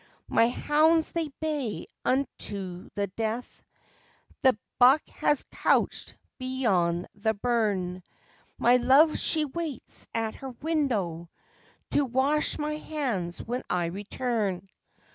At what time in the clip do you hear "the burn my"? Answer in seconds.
7.13-8.77